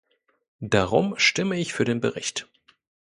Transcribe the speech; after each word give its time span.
Darum 0.65 1.13
stimme 1.19 1.59
ich 1.59 1.73
für 1.73 1.85
den 1.85 1.99
Bericht. 1.99 2.47